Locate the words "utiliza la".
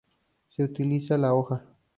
0.63-1.29